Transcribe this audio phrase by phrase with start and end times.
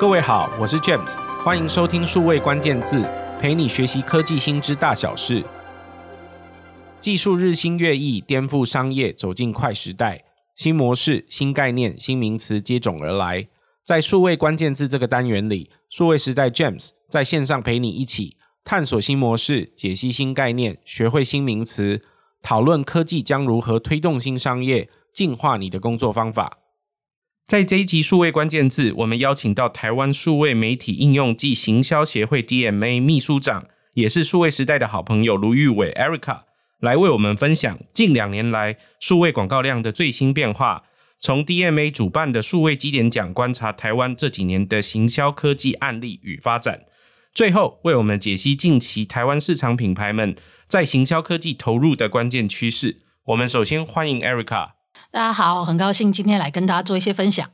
[0.00, 3.04] 各位好，我是 James，欢迎收听数位关键字，
[3.40, 5.42] 陪你学习科技新知大小事。
[7.00, 10.22] 技术日新月异，颠覆商业，走进快时代。
[10.54, 13.48] 新模式、新概念、新名词接踵而来。
[13.84, 22.00] 在数位关键字这个单元里，数位时代 James 在线上陪你一起探索新模式，解析新概念，学会新名词，
[22.40, 26.57] 讨论科技将如何推动新商业，进化你的工作方法。
[27.48, 36.42] 在这一集数位关键字，我们邀请到台湾数位媒体应用暨行销协会 DMA 秘书长，也是数位时代的好朋友卢玉伟 Erica，
[36.80, 40.82] 来为我们分享近两年来数位广告量的最新变化。
[41.20, 46.82] 从 DMA 主办的数位基点奖观察台湾这几年的行销科技案例与发展，
[47.32, 52.98] 最后为我们解析近期台湾市场品牌们在行销科技投入的关键趋势。
[53.28, 54.77] 我们首先欢迎 Erica。
[55.10, 57.50] 大家好，很高兴今天来跟大家做一些分享。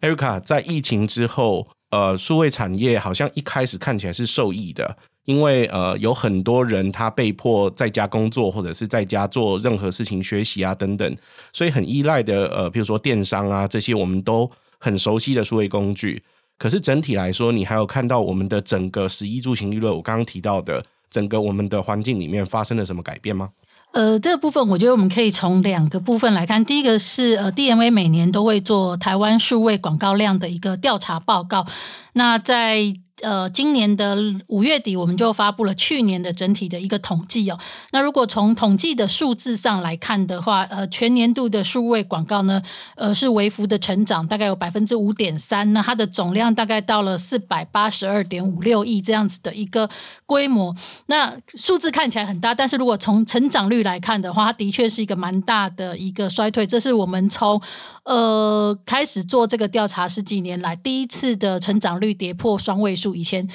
[0.00, 11.16] Erica，在疫情之后，呃，数位产业好像一开始看起来是受益的，因为呃，有很多人他被迫在家工作，或者是在家做任何事情、学习啊等等，
[11.52, 14.48] 所以很依赖的呃，比如说电商啊这些我们都
[14.78, 16.22] 很熟悉的数位工具。
[16.56, 23.50] 可是整体来说，你还有看到我们的整个十一住行娱乐，我刚刚提到的整个我们的环境里面发生了什么改变吗？
[23.92, 26.64] 呃，这个部分我觉得我们可以从两个部分来看。
[26.64, 31.66] 第一个是呃，DMA 每年都会做台湾数位广告量的一个调查报告。
[32.14, 34.16] 那在呃，今年的
[34.48, 37.58] 五月底，我们就发布了去年的整体的一个统计哦。
[37.92, 42.60] 那如果从统计的数字上来看的话，呃，全年度的数位广告呢，
[42.96, 45.72] 呃，是微幅的成长，大概有百分之五点三。
[45.72, 49.88] 那它的总量大概到了四百八十二点五六亿这样子的一个
[50.26, 50.74] 规模。
[51.06, 56.66] 那数字看起来很大，但是如果从成长率来看的话，它的确是一个蛮大的一个衰退。
[56.66, 57.62] 这是我们从
[58.04, 63.14] 呃开始做这个调查十几年来第一次的成长率跌破双位数。
[63.14, 63.48] 以前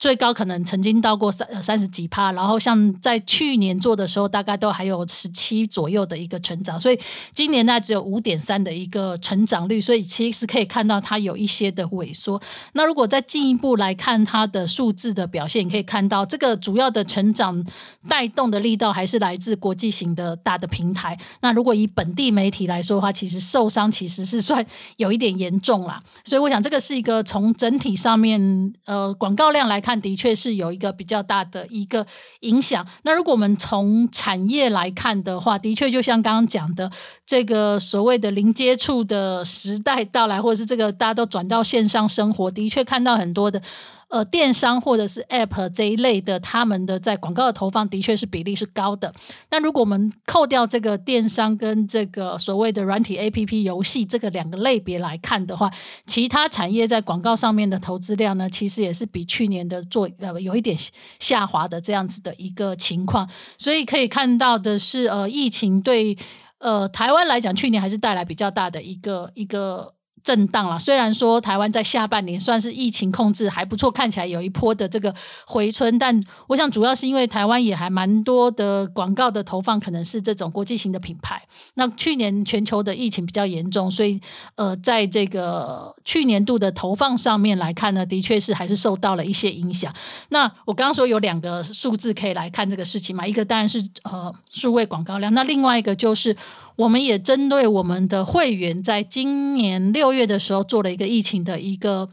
[0.00, 6.98] 最高可能曾经到过三三十几趴，然后像在去年做的时候，大概都还有十七左右的一个成长，所以
[7.34, 12.40] 今年呢只有五点三的一个成长率，所以其实可以看到它有一些的萎缩。
[12.72, 17.62] 那如果再进一步来看它的数字的表现，你可以看到这个主要的成长
[18.08, 21.18] 带动的力道还是来自国际型的大的平台。
[21.42, 24.64] 那如果以本地媒体来说的话，其实受伤其实是算
[24.96, 26.02] 有一点严重啦。
[26.24, 29.89] 所以我想这个是一个从整体上面呃广告量来看。
[29.90, 32.06] 但，的确是有一个比较大的一个
[32.42, 32.86] 影响。
[33.02, 36.88] 那如果我们从产业来看的话，的确就像刚刚讲的，
[37.26, 43.60] 这个所谓的零接触的时代到来，或者是这个大家都转到线上生活，的确看到很多的。
[44.10, 49.14] 呃，电商或者是 App 这一类的，他们的在广告的投放的确是比例是高的。
[49.50, 55.70] 那如果我们扣掉这个电商跟这个所谓的软体 APP 游戏这个两个类别来看的话，
[56.06, 60.76] 其他产业在广告上面的投资量呢，其实也是比去年的做呃有一点
[61.20, 63.30] 下滑的这样子的一个情况。
[63.58, 66.18] 所以可以看到的是，呃，疫情对
[66.58, 69.94] 呃台湾来讲，去年还是带来比较大的一个一个。
[70.22, 75.14] 震荡了，虽然说台湾在下半年算是疫情控制还不错，看起来有一波的这个
[75.46, 81.42] 回春，但我想主要是因为台湾也还蛮多的广告的投放，可能是这种国际型的品牌。
[81.74, 84.20] 那去年全球的疫情比较严重，所以
[84.56, 89.92] 呃，在这个去年度的投放上面来看呢，的确是还是受到了一些影响。
[90.28, 96.36] 那我刚刚说有两个数字可以来看这个事情嘛，一个当然是呃数位广告量，那另外一个就是。
[96.80, 102.08] 我们也针对我们的会员，在今年六月的时候做了一个疫情的一个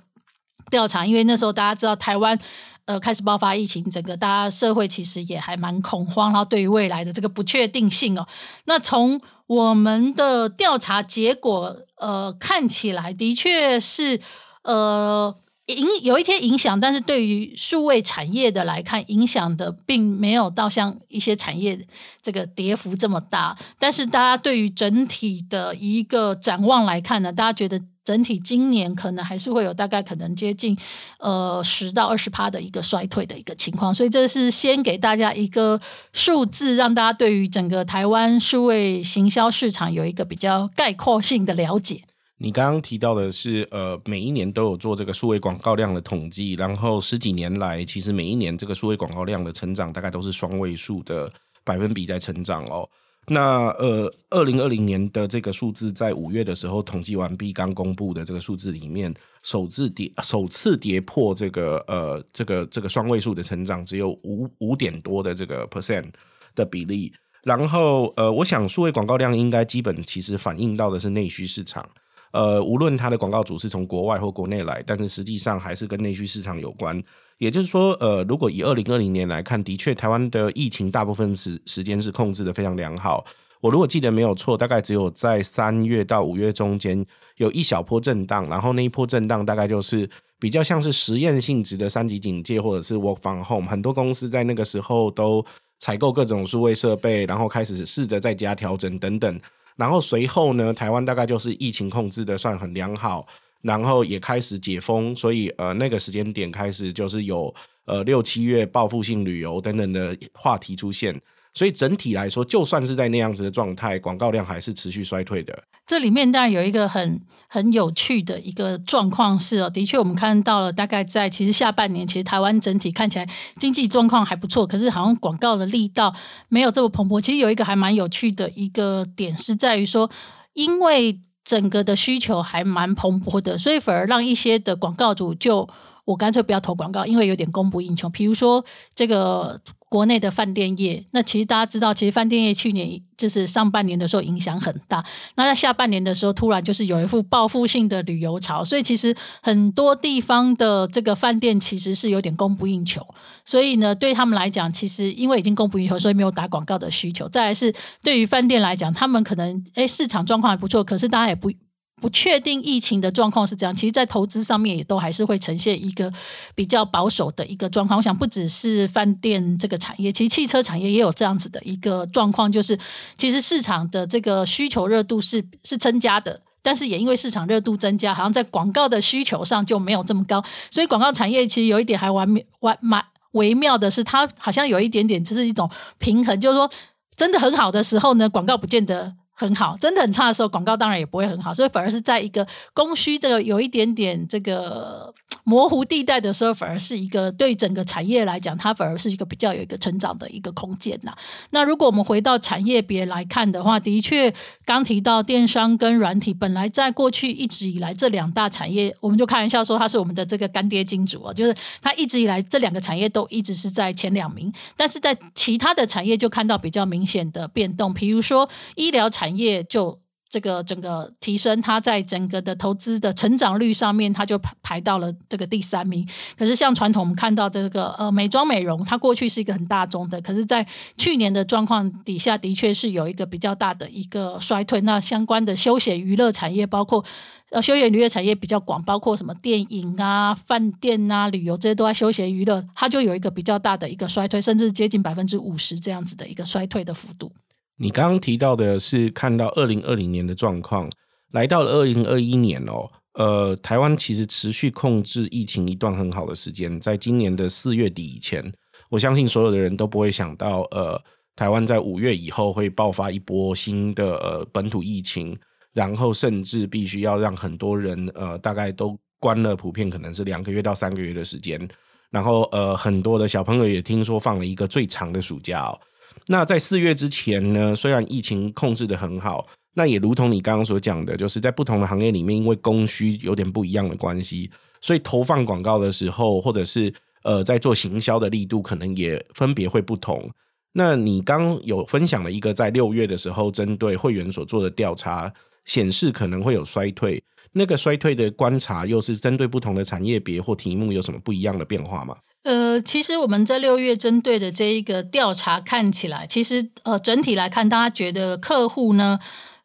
[0.70, 2.38] 调查，因为那时候大家知道台湾
[2.84, 8.28] 呃开始爆发疫情，整个大家社会其实也还蛮恐慌，然后对于未来的这个不确定性哦，
[8.66, 14.20] 那从我们的调查结果呃看起来的确是
[14.64, 15.34] 呃。
[15.68, 21.78] 影有一天影响，但是对于数位产业的来看，影响的并没有到像一些产业
[22.22, 23.58] 这个跌幅这么大。
[23.78, 30.78] 但是大家对于整体的一个展望来看呢，大家觉得整体今年可能还是会有大概可能接近
[31.20, 33.94] 呃十到二十趴的一个衰退的一个情况。
[33.94, 35.82] 所以这是先给大家一个
[36.14, 42.04] 数字，让大家对于整个台湾数位行销市场有一个比较概括性的了解。
[42.40, 51.32] 你刚刚提到的是，呃，每一年都有做这个数位广告量的统计，然后十几年来，其实每一年这个数位广告量的成长大概都是双位数的
[51.66, 52.88] 百分比在成长哦。
[53.30, 59.12] 那呃，二零二零年的这个数字在五月的时候统计完毕，刚公布的这个数字里面，
[59.42, 66.06] 首次跌首次跌破这个呃这个这个双位数的成长，只有五五点多的这个 percent
[66.54, 67.12] 的比例。
[67.44, 71.84] 然后呃，我想数位广告量应该基本其实反映到的是内需市场。
[72.32, 77.02] 呃，无论它的广告主是从国外或国内来，但是实际上还是跟内需市场有关。
[77.38, 83.24] 也就是说，呃，如果以二零二零年来看，的确台湾的疫情大部分时时间是控制得非常良好。
[83.62, 87.04] 我如果记得没有错，大概只有在三月到五月中间
[87.38, 90.08] 有一小波震荡，然后那一波震荡大概就是
[90.40, 93.68] 比较像是实验性质的三级警戒，或者是 work from home。
[93.68, 95.44] 很多公司在那个时候都
[95.80, 99.40] 采购各种数位设备，然后开始试着在家调整等等。
[99.78, 103.26] 然后随后呢，台湾大概就是疫情控制的算很良好，
[103.62, 107.54] 然后也开始解封，所以呃那个时间点开始就是有
[107.86, 111.18] 呃六七月报复性旅游等等的话题出现。
[111.58, 115.64] 所以整体来说，就算是在那样子的状态，广告量还是持续衰退的。
[115.88, 123.28] 这里面当然有一个很很有趣的一个状况是哦，的确我们看到了，大概在其实下半年，其实台湾整体看起来
[123.58, 126.14] 经济状况还不错，可是好像广告的力道
[126.48, 127.20] 没有这么蓬勃。
[127.20, 130.12] 其实有一个还蛮有趣的一个点是在于说，
[130.54, 135.68] 因为整个的需求还蛮蓬勃的，所以反而让一些的广告主就。
[136.08, 138.08] 我干脆不要投广告，因为有点供不应求。
[138.08, 138.64] 比如说
[138.96, 145.04] 这个国内的饭店业，那其实大家知道，其实饭店业去年就是上半年的时候影响很大。
[145.36, 153.06] 那在下半年的时候，突然就是有一副报复性的旅游潮，所以其实很多地方的这个饭店其实是有点供不应求。
[153.46, 157.30] 所以呢，对他们来讲，其实因为已经供不应求，所以没有打广告的需求。
[157.30, 157.74] 再来是
[158.04, 161.52] 对于饭店来讲，他们可能诶市场状况还不错，可是大家也不。
[162.00, 166.14] 不确定疫情的状况是这样，其实，在投资上面也都还是会呈现一个
[166.54, 167.98] 比较保守的一个状况。
[167.98, 172.78] 我想，不只是饭店这个产业，其实汽车产业也有这样子的一个状况，就是
[173.18, 180.44] 其实市场的这个需求热度是是增加的，但是也因为市场热度增加，好像在广告的需求上就没有这么高。
[180.70, 182.28] 所以，广告产业其实有一点还完
[182.60, 185.68] 完蛮微妙的是，它好像有一点点就是一种
[185.98, 186.70] 平衡，就是说，
[187.16, 189.16] 真的很好的时候呢，广告不见得。
[189.40, 195.14] 很好，真的很差的时候，广告当然也不会很好，所以反而是在一个供需这个有一点点这个
[195.48, 201.12] 模糊地带的时候，反而是一个对整个产业来讲，它反而是一个比较有一个成长的一个空间呐。
[201.50, 204.34] 那如果我们回到产业别来看的话，的确
[204.66, 219.08] 刚提到电商跟软体，本来在过去一直以来这两大产业，我们就开玩笑说它是我们的这个干爹金主啊，就是它一直以来这两个产业都一直是在前两名，但是在其他的产业就看到比较明显的变动，比如说医疗。
[219.10, 219.98] 产业就
[220.30, 226.08] 这个整个提升，它在整个的投资的成长率上面，它就排排到了这个第三名。
[226.38, 234.82] 可是像传统我们看到这个呃美妆美容，它过去是一个很大宗的，可是在去年的状况底下，的确是有一个比较大的一个衰退。
[234.82, 237.04] 那相关的休闲娱乐产业，包括
[237.52, 247.32] 呃休闲娱乐产业比较广，包括什么电影啊、饭店啊、旅游这些都在休闲娱乐，它就有一个比较大的一个衰退，甚至接近百分之五十这样子的一个衰退的幅度。
[247.80, 250.90] 你刚刚提到的是看到二零二零年的状况，
[251.32, 258.52] 来到了二零二一年哦，呃，台湾其实持续控制疫情一段很好的时间，在今年的四月底以前，
[258.90, 261.00] 我相信所有的人都不会想到，呃，
[261.36, 265.38] 台湾在五月以后会爆发一波新的呃本土疫情，
[265.72, 271.68] 然后甚至必须要让很多人呃大概都关了，普遍可能是两个月到三个月的时间，
[272.10, 275.80] 然后呃很多的小朋友也听说放了一个最长的暑假哦。
[276.26, 284.50] 那在四月之前呢，虽然疫情控制的很好，那也如同你刚刚所讲的，就是在不同的行业里面，因为供需有点不一样的关系，
[284.82, 286.94] 所以投放广告的时候，或者是
[287.24, 290.30] 呃在做行销的力度，可能也分别会不同。
[290.74, 295.32] 那你刚有分享了一个在六月的时候，针对会员所做的调查，
[295.66, 297.24] 显示可能会有衰退。
[297.52, 302.16] 那个衰退的观察，又是针对不同的产业别或题目，有什么不一样的变化吗？
[302.44, 309.20] 呃，其实我们在六月针对的这一个调查看起来，其实呃整体来看，大家觉得客户呢，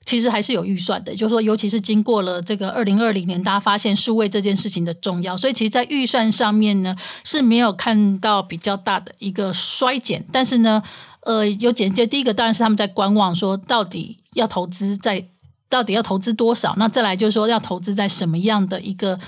[0.05, 1.15] 其实还是有预算的。
[1.15, 10.27] 就是说，尤其是经过了这个二零二零年，大家发现数位这件事情的重要，所以其实，在预算上面呢，是没有看到比较大的一个衰减。
[10.33, 10.83] 但是呢，
[11.21, 15.29] 呃，有简介，第一个当然是他们在观望，说到底要投资在
[15.69, 16.75] 到底要投资多少？
[16.77, 19.21] 那再来就是说，要投资在什么样的一个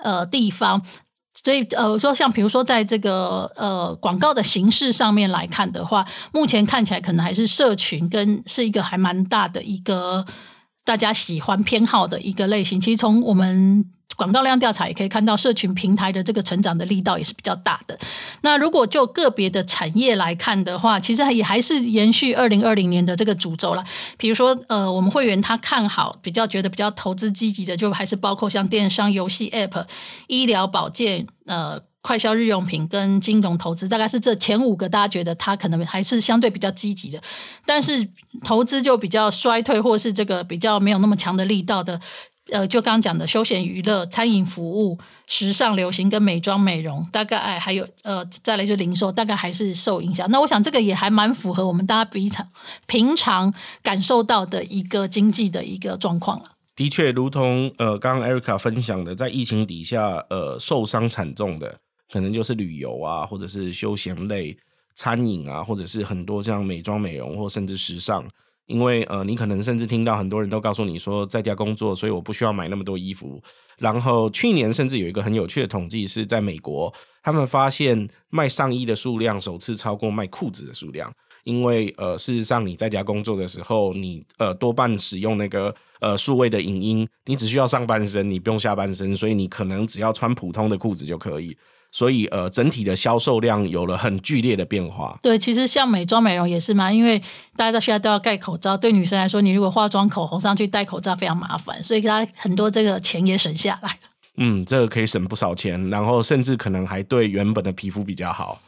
[0.00, 0.82] 呃地方？
[1.32, 10.26] 所以，呃，说像比如说，在这个呃广告的形式上面来看的话，目前看起来可能还是社群跟是一个还蛮大的一个
[10.84, 12.80] 大家喜欢偏好的一个类型。
[12.80, 13.84] 其实从我们
[14.16, 17.98] 广告量调查也可以看到，社群平台的这个成长的力道也是比较大的。
[18.42, 23.84] 那如果就个别的产业来看的话，其实也还是延续二零二零年的这个主轴了。
[24.18, 29.86] 比如说，呃，我们会员他看好，比较觉得比较投资积极的，就还是包括像电商、游戏 App、
[30.26, 31.80] 医疗保健、呃。
[32.02, 37.20] 快消日用品跟金融投资，大概是这前五个，大家觉得它可能还是相对比较积极的。
[37.66, 38.08] 但是
[38.42, 42.00] 投资就比较衰退，或是这个比较没有那么强的力道的，
[42.50, 50.28] 呃，就刚刚讲的休闲娱乐、餐饮服务、时尚流行跟美妆美容，大概还有呃，再来就零售，大概还是受影响。
[50.30, 52.48] 那我想这个也还蛮符合我们大家平常
[52.86, 53.52] 平常
[53.82, 56.52] 感受到的一个经济的一个状况了。
[56.76, 61.78] 的确，如同呃刚刚 Erica 分享的，在疫情底下，呃受伤惨重的，
[62.12, 64.56] 可能就是旅游啊，或者是休闲类、
[64.94, 68.24] 餐饮啊，或者是很多像美妆美容或甚至时尚。
[68.66, 73.42] 因为呃，你可能甚至听到很多人都告诉你说，在家工作，所以我不需要买那么多衣服。
[73.78, 81.12] 然后去年甚至有一个很有趣的统计，是在美国，他们发现卖上衣的数量首次超过卖裤子的数量。
[81.42, 91.56] 因为呃，事实上你在家工作的时候，你呃多半使用那个呃数位的影音，你只需要上半身，你不用下半身，所以你可能只要穿普通的裤子就可以。
[91.92, 95.18] 所以，呃，整体的销售量有了很剧烈的变化。
[95.22, 97.18] 对，其实像美妆美容也是嘛，因为
[97.56, 103.98] 大家到现在都要戴口罩，对女生来说，你如果化妆口红上去戴口罩非常麻烦，所以它很多这个钱也省下来。
[104.36, 108.60] 嗯，这个可以省不少钱，然后甚至可能还对原本的皮肤比较好。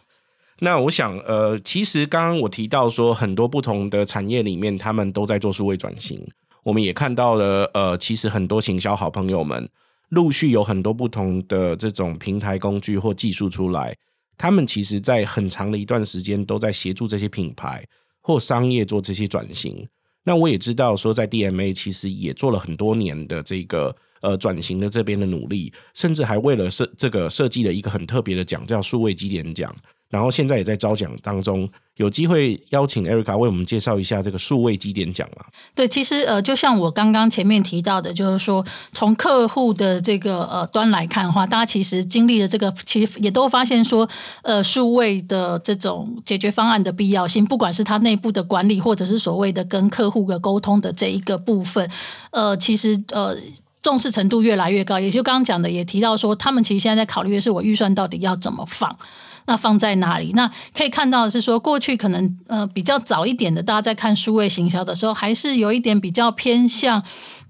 [0.59, 6.21] 那我想，呃，其实刚刚我提到说，很多不同的产业里面，他们都在做数位转型。
[6.65, 9.69] 我们也看到了，呃，其实很多行销好朋友们。
[10.13, 13.97] 陆续有很多不同的这种平台工具或技术出来，
[14.37, 17.83] 他们其实在很长的一段时间都在协助这些品牌
[18.21, 19.89] 或商业做这些转型。
[20.23, 29.75] 那我也知道说，在 DMA 其实也做了很多年的这个呃转型的这边的努力，甚至还为了设这个设计了一个很特别的奖，叫数位基点奖。
[30.13, 31.67] 然后现在也在招奖当中，
[31.97, 35.47] 有机会邀请 Erica 为我们介绍一下这个数位基点奖啊。
[35.75, 44.07] 对，其实呃，就像我刚刚前面提到的，就是说从客户的这个呃端来看的话，大家其实经历了这个，其实也都发现说，
[44.43, 51.91] 呃，数位的这种解决方案的必要性，不管是它内部的管理，或者是所谓的跟客户的沟通的这一个部分，
[52.33, 53.35] 呃，其实呃
[53.81, 55.01] 重视程度越来越高。
[55.01, 58.99] 也就刚刚讲的，也提到说，他们其实现在在考虑的是，我预算到底要怎么放。
[59.47, 60.33] 那放在哪里？
[60.35, 67.03] 那可以看到的是说，过去可能呃比较早一点的，大家在看数位行销的时候，还是有一点比较偏向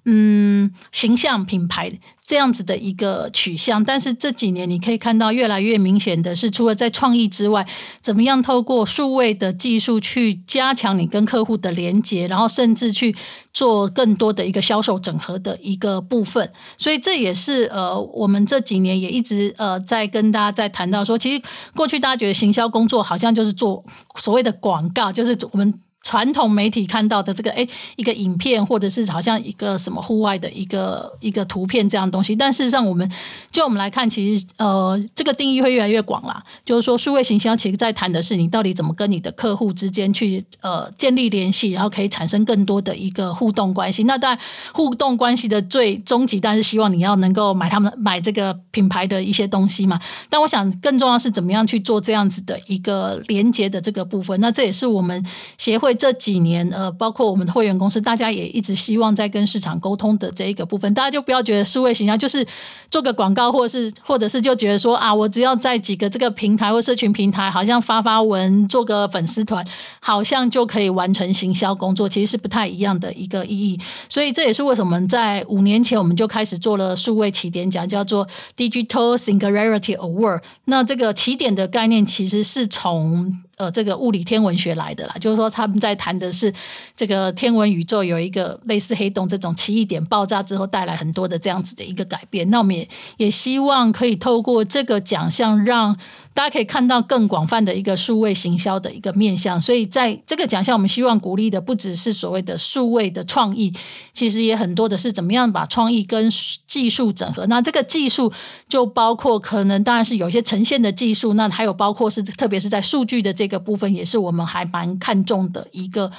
[0.05, 1.93] 嗯形象品牌。
[2.25, 7.67] 这样子的一个取向，但是这几年你可以看到越来越明显的是，除了在创意之外，
[8.01, 13.15] 怎么样透过数位的技术去加强你跟客户的连接，然后甚至去
[13.53, 16.51] 做更多的一个销售整合的一个部分。
[16.77, 21.43] 所以这也是呃，我们这几年也一直呃在跟大家在谈到说，其实
[21.75, 25.75] 过去大家觉得行销工作好像就是做所谓的广告，就是我们。
[26.03, 33.09] 传统媒体看到的这个，诶，一个影片，或者是好像一个什么户外的一个一个图片这样东西，但事实上，我们
[33.53, 36.43] 就我们来看，其实呃，这个定义会越来越广啦。
[36.65, 44.03] 就是说，数位行销其实在谈的是你到底怎么跟你的客户之间去呃建立联系，然后可以产生更多的一个互动关系。
[44.03, 44.39] 那当然，
[44.75, 50.01] 互动关系的最终极，但是希望你要能够买他们买这个品牌的一些东西嘛。
[50.29, 54.41] 但我想，更重要是怎么样去做这样子的一个连接的这个部分。
[54.41, 55.25] 那这也是我们
[55.57, 55.92] 协会。
[55.95, 62.47] 这几年，呃，包括我们的会员公司，大家也一直希望在跟市场沟通的这一个部分，大家就不要觉得数位形象就是
[62.91, 69.65] 做个广告，或者是或者是就觉得说啊，我只要在几个这个平台或社群平台，好像发发文，做个粉丝团，
[70.01, 73.81] 好像就可以完成行销工作，其实是不太一样的一个意义。
[74.09, 80.41] 所以这也是为什么在五年前我们就开始做了数位起点奖，叫做 Digital Singularity Award。
[80.65, 83.43] 那这个起点的概念其实是从。
[83.63, 86.53] 呃，这个物理天文学来的啦，就是说他们在谈的是
[86.97, 92.51] 这个天文宇宙有一个类似黑洞这种奇异点爆炸之后带来很多的这样子的一个改变。
[92.51, 92.89] 那我们也
[93.19, 95.97] 也希望可以透过这个奖项让。
[96.35, 103.73] 大家可以看到更广泛的一个数位行销的一个面向，所以在这个奖项，我们希望鼓励的不只是所谓的数位的创意，
[104.13, 106.31] 其实也很多的是怎么样把创意跟
[106.67, 107.47] 技术整合。
[107.47, 108.33] 那这个技术
[108.69, 116.11] 就包括可能当然是有一些呈现的技术，那还有包括是特别是在数据的这个部分，也是我们还蛮看重的一个。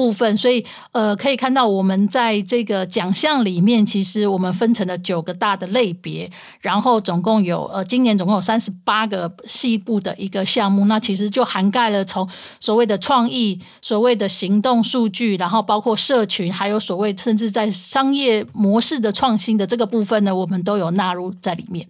[0.00, 6.30] 部分，所以呃，可以看到我们在这个奖项里面，其实我们分成了九个大的类别，
[6.62, 12.26] 然后总共有呃，今年总共有三十八个细部的一个项目，那其实就涵盖了从
[12.58, 21.86] 所谓的创意、所谓的行动数据，然后包括社群，还有所谓甚至在商业模式的创新的这个部分呢，我们都有纳入在里面。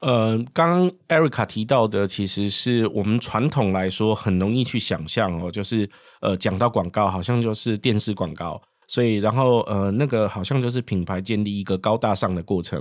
[0.00, 5.88] 呃，刚刚 Erica 提到的，其实是我们传统来说很容易去想象哦，就是
[6.20, 12.80] 呃，讲到广告，好像就是电视广告，所以然后呃，那个好像就是品牌建立一个高大上的过程，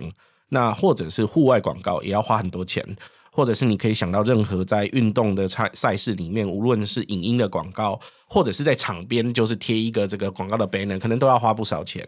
[0.49, 2.85] 那或者是户外广告也要花很多钱，
[3.31, 12.07] 或者是你可以想到任何在运动的赛赛事里面，无论是影音的广告，或者是在场边就是贴一个这个广告的 banner，可能都要花不少钱。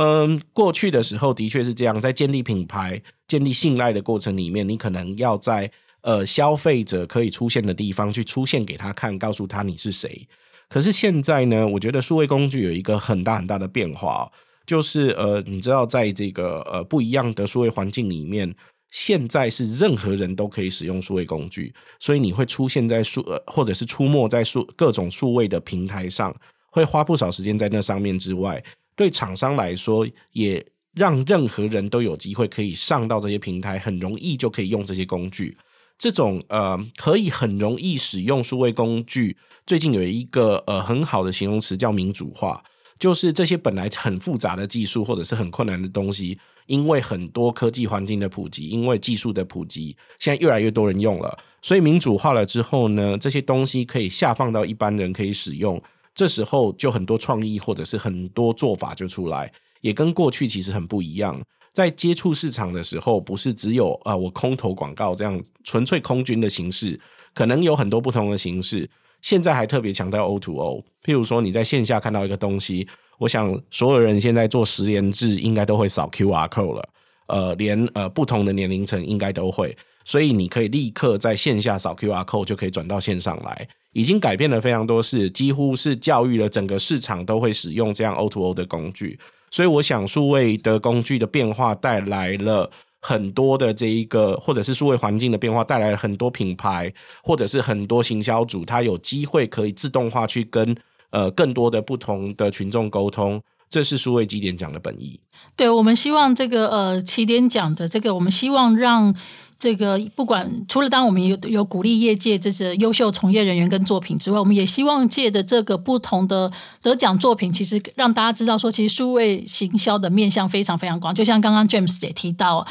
[0.00, 5.68] 嗯，过去的时候的确是这样，在建立品牌、建立信赖的过程里面，你可能要在
[6.02, 10.24] 呃消费者可以出现的地方去出现给他看，告诉他你是谁。
[10.68, 14.30] 可是现在呢，我觉得数位工具有一个很大很大的变化，
[14.64, 18.54] 就是呃，你知道，在这个呃不一样的数位环境里面，
[18.92, 26.32] 现在是任何人都可以使用数位工具，所以你会出现在数呃或者是出没在数各种数位的平台上，
[26.70, 28.62] 会花不少时间在那上面之外，
[28.98, 35.56] 对厂商来说，也让任何人都有机会可以上到这些平台，很容易就可以用这些工具。
[35.96, 39.36] 这种呃，可以很容易使用数位工具。
[39.64, 42.60] 最近有一个呃很好的形容词叫民主化，
[42.98, 46.36] 就是这些本来很复杂的技术或者是很困难的东西，
[46.66, 55.80] 因为很多科技环境的普及，因为技术的普及，现在越来越多人用了，所以民主化了之后呢，这些东西可以下放到一般人可以使用。
[56.18, 61.40] 这时候就很多创意或者是很多做法就出来，也跟过去其实很不一样。
[61.72, 66.98] 在接触市场的时候，不是只有啊、我空投广告这样纯粹空军的形式，
[67.32, 68.90] 可能有很多不同的形式。
[69.22, 72.88] 现在还特别强调 O to O，譬如说你在线下看到一个东西，
[73.20, 76.88] 我想所有人现在做实联制应该都会扫 QR code 了，
[77.28, 89.18] 呃，连呃不同的年龄层应该都会，所以你可以立刻在线下扫 QR code 就可以转到线上来，已经改变了非常多事，几乎是教育了整个市场都会使用这样 O to O 的工具。
[89.50, 96.92] 所以我想，数位的工具的变化带来了很多的这一个，或者是数位环境的变化带来了很多品牌，
[97.24, 100.76] 或者是很多行销组，他有机会可以自动化去跟
[101.10, 103.42] 呃更多的不同的群众沟通。
[103.68, 105.18] 这是数位基点奖的本意。
[105.56, 109.12] 对，我们希望这个呃起点奖的这个，我们希望让。
[109.58, 121.12] 这个不管除了当我们有有鼓励业界这些优秀从业人员跟作品之外，我们也希望借的这个不同的得奖作品，其实让大家知道说，其实数位行销的面向非常非常广。
[121.12, 122.66] 就像刚刚 James 也提到，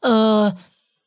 [0.00, 0.54] 呃，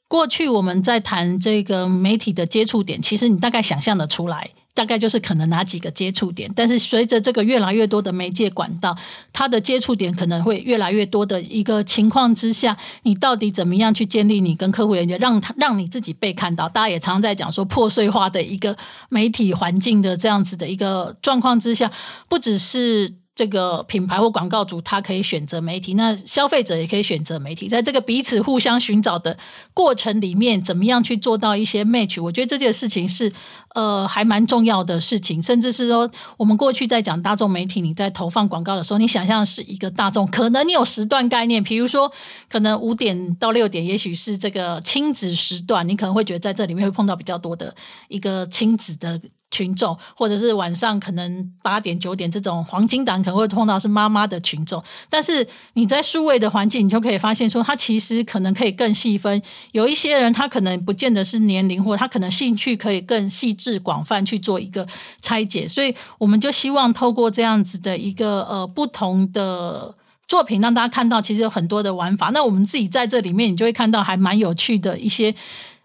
[0.07, 4.51] 过去我们在谈这个媒体的接触点，其实你大概想象的出来。
[4.75, 8.97] 大概就是可能哪几个接触点，但是随着这个越来越多的媒介管道，
[9.31, 16.67] 它的接触点可能会越来越多的一个情况之下，你到底怎么样去建立你跟客户连接，让他让你自己被看到？
[16.67, 18.75] 大家也常常在讲说破碎化的一个
[19.09, 21.91] 媒体环境的这样子的一个状况之下，
[22.27, 23.13] 不只是。
[23.35, 29.37] 这个品牌或广告主，他可以选择媒体，那消费者也可以选择媒体，在这个彼此互相寻找的
[29.73, 32.21] 过程里面，怎么样去做到一些 match？
[32.21, 33.33] 我觉得这件事情是
[33.73, 42.11] 呃还蛮重要的事情，甚至是说我们过去在讲大众媒体，你在投放广告的时候，你想象是一个大众，可能你有时段概念，比如说
[42.47, 47.75] 可能五点到六点，也许是这个亲子时段，你可能会觉得在这里面会碰到比较多的
[48.09, 49.19] 一个亲子的。
[49.53, 54.83] 群众，或者是晚上可能八点九点这种黄金档，可能会碰到是妈妈的群众。
[55.07, 59.39] 但是你在数位的环境，你就可以发现说，他其实可能可以更细分。
[59.71, 64.87] 有一些人，他可能不见得是年龄，或他可能兴趣可以更细致广泛去做一个
[65.21, 65.67] 拆解。
[65.67, 69.93] 所以我们就希望透过这样子的一个呃不同的
[70.27, 72.31] 作品，让大家看到其实有很多的玩法。
[72.33, 75.35] 那我们自己在这里面，你就会看到还蛮有趣的一些。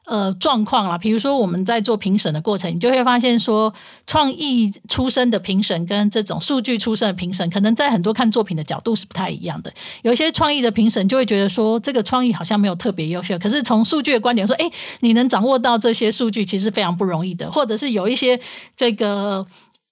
[0.08, 3.74] 呃，状况啦，比如说我们在做评审的过程，你就会发现说，
[4.06, 9.70] 创意出身的评审跟这种数据出身的评审，可能在很多看作品的角度是不太一样的。
[10.00, 17.52] 有一些创意的评审就会觉得说，这个创意好像没有特别优秀，可是从数据的观点说，诶，你能掌握到这些数据，其实非常不容易的。
[17.52, 18.40] 或者是有一些
[18.74, 19.46] 这个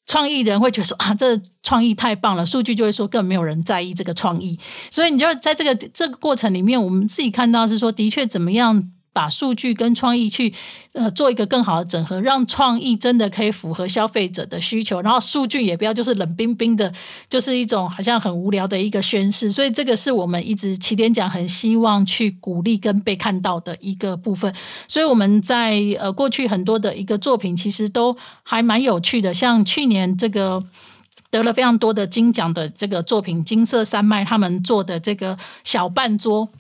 [0.07, 4.59] 创意人会觉得说，啊，这创意太棒了，数据就会说根本没有人在意这个创意。
[4.91, 8.93] 所以你就在这个这个过程里面，我们自己看到是说，的确怎么样。
[9.17, 10.53] 把数据跟创意去
[10.93, 16.93] 呃做一个更好的整合，让创意真的可以符合消费者的需求，然后数据也不要就是冷冰冰的，
[17.31, 19.51] 就是一种好像很无聊的一个宣示。
[19.51, 24.55] 所以这个是我们一直起点奖很希望去鼓励跟被看到的一个部分。
[24.87, 30.63] 所以我们在呃过去很多的一个作品其实都还蛮有趣的，像去年这个
[31.31, 36.51] 得了非常多的金奖的这个作品，金色三麦他们做的这个小半桌。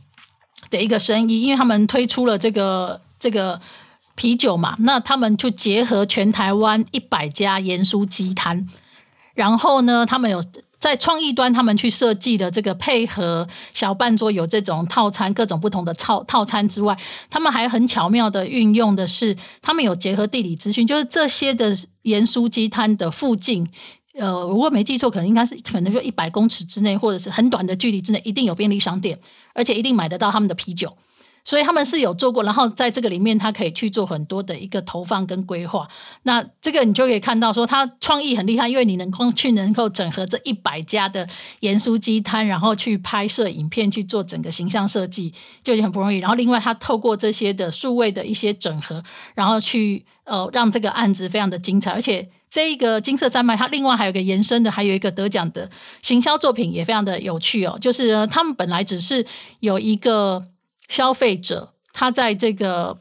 [0.70, 3.61] 的一个生意，因为他们推出了这个这个
[4.14, 8.66] 啤酒嘛，那他们就结合全台湾一百家盐酥鸡摊，
[9.35, 10.42] 然后呢，他们有
[10.79, 16.96] 在创意端，他们去设计的这个配合小半桌有这种套餐，各种不同的套套餐之外，
[17.31, 23.68] 他们还很巧妙的运用的是，他们有结合地理资讯，就是这些的盐酥鸡摊的附近。
[24.18, 29.18] 呃，如果没记错，可能应该是可能就一百公尺之内，或者是很短的距离之内，一定有便利商店，
[29.57, 30.97] 而且一定买得到他们的啤酒。
[31.46, 35.87] 所以他们是有做过，然后在这个里面，他可以去做很多的一个投放跟规划。
[36.24, 41.28] 那这个你就可以看到，说他创意很厉害，因为你能够去能够整合这一百家的
[41.61, 45.32] 盐酥鸡摊，然后去拍摄影片，去做整个形象设计，
[45.62, 46.16] 就已经很不容易。
[46.16, 49.04] 然后另外，他透过这些的数位的一些整合，
[49.37, 51.92] 然后去呃让这个案子非常的精彩。
[51.92, 55.70] 而且这一个金色山脉，它另外还有个延伸的，还有一个得奖的
[56.02, 57.78] 行销作品，也非常的有趣哦。
[57.80, 59.24] 就是他们本来只是
[59.61, 60.48] 有一个。
[60.88, 62.99] 消费者他在这个，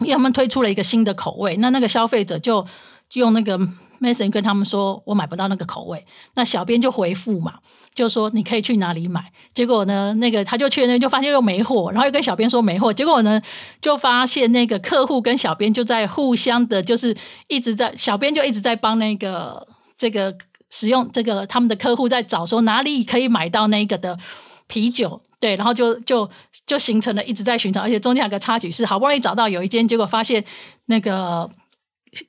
[0.00, 2.66] 因为他们推出了一个新的口味，那那个消费者就
[3.14, 3.58] 用那个
[4.00, 6.04] message 跟他们说，我买不到那个口味。
[6.34, 7.54] 那小编就回复嘛，
[7.94, 9.32] 就说你可以去哪里买。
[9.54, 12.92] 结果呢，那个他就去那就发现又没货，然后又跟小编说没货。
[12.92, 13.40] 结果呢，
[13.80, 17.16] 就发现那个客户跟小编就在互相的，就是
[17.46, 20.34] 一直在小编就一直在帮那个这个
[20.68, 24.18] 使用这个他们的客户在找说哪里可以买到那个的
[24.66, 25.20] 啤酒。
[25.42, 26.30] 对，然后就就
[26.64, 30.44] 就形成了一直在寻找，而且中间有个插曲是好不容易找到有一间，结果发现
[30.86, 31.50] 那个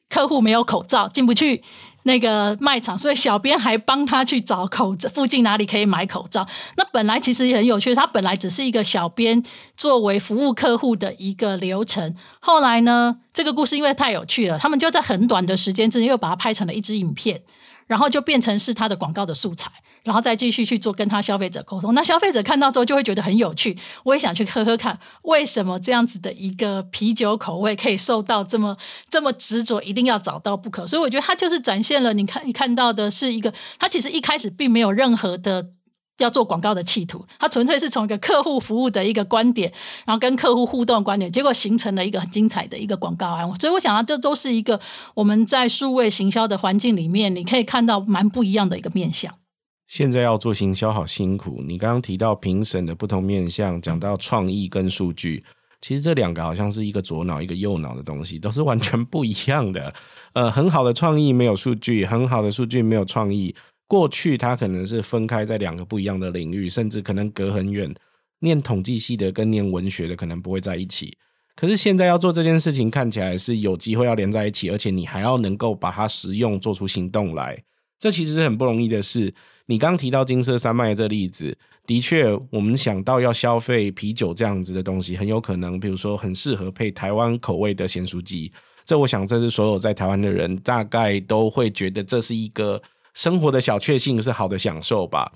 [0.10, 1.62] 客户没有口罩进不去
[2.06, 6.47] 那个卖场，所以小编还帮他去找口罩，附近哪里可以买口罩。
[6.76, 9.43] 那本来其实也很有趣，他本来只是一个小编
[9.78, 17.43] 作为服务客户的一个流程，后来呢，这个故事因为太有趣了，他们就在很短的时间之内又把它拍成了一支影片，
[17.86, 19.71] 然后就变成是他的广告的素材。
[20.04, 28.76] 然后再继续去做跟他消费者沟通，那消费者看到之后就会觉得很有趣，我也想去喝喝看，为什么这样子的一个啤酒口味可以受到这么
[29.10, 30.86] 这么执着，一定要找到不可。
[30.86, 35.68] 所以我觉得他就是展现了，你看你看到的是一个，他其实一开始并没有任何的
[36.18, 39.72] 要做广告的企图，他纯粹是从一个客户服务的一个观点，
[40.06, 43.48] 然后跟客户互动的观点，结果形成了一个很精彩的一个广告案。
[43.58, 44.82] 所以我想到这都是一个
[45.16, 49.34] 我们在数位行销的环境里面，你可以看到蛮不一样的一个面向。
[49.88, 51.62] 现在要做行销好辛苦。
[51.67, 55.43] 你刚刚提到评审的不同面向，讲到创意跟数据，
[55.82, 59.93] 其实这两个好像是一个左脑一个右脑的东西，都是完全不一样的。
[60.34, 63.56] 呃，很好的创意没有数据，很好的数据没有创意。
[63.88, 67.93] 过去它可能是分开在两个不一样的领域，甚至可能隔很远。
[68.39, 71.15] 念统计系的跟念文学的可能不会在一起。
[71.56, 77.62] 可是现在要做这件事情，看起来是有机会要连在一起，而且你还要能够把它实用做出行动来。
[78.00, 79.32] 这其实是很不容易的事。
[79.65, 88.52] 你刚提到金色山脉这例子，的确，我们想到要消费啤酒这样子的东西，很有可能，比如说很适合配台湾口味的咸酥鸡。
[88.86, 92.82] 这我想，这是所有在台湾的人大概都会觉得这是一个
[93.13, 95.32] 生活的小确幸，是好的享受吧。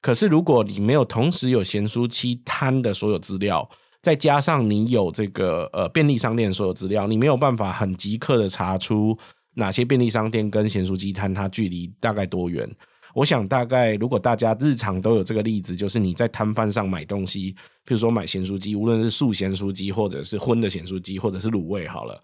[0.00, 3.68] 可是，如果你没有同时有咸酥鸡摊的所有资料，
[4.00, 9.18] 再加上你有这个呃便利商店所有资料，你没有办法很即刻的查出
[9.54, 12.68] 哪些便利商店跟咸酥鸡摊它距离大概多远。
[13.14, 22.20] 我想大概，如果大家日常都有这个例子，就是你在摊贩上买东西，比如说买咸酥鸡，无论是素咸酥鸡，或者是荤的咸酥鸡，或者是卤味，好了，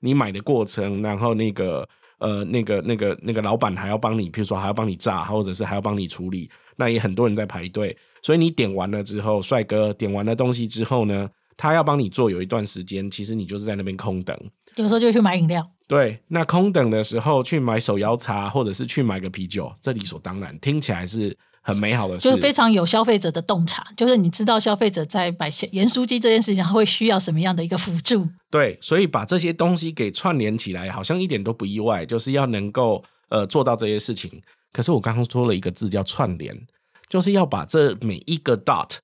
[0.00, 14.36] 你买的过程，然后那个呃那个那个那个老板还要帮你，比如说还要帮你炸，或者是还要帮你处理，那也很多人在排队，所以你点完了之后，帅哥点完了东西之后呢，他要帮你做，有一段时间，其实你就是在那边空等，
[14.76, 15.64] 有时候就去买饮料。
[15.92, 28.26] 对，那空等的时候去买手摇茶，或者是去买个啤酒，这理所当然，听起来是很美好的事，就是非常有消费者的洞察，就是你知道消费者在买盐酥鸡这件事情，他会需要什么样的一个辅助。
[28.50, 34.40] 对，所以把这些东西给串联起来，好像一点都不意外，就是要能够呃做到这些事情。
[34.72, 36.58] 可是我刚刚说了一个字叫串联，
[37.10, 38.96] 就是要把这每一个 dot。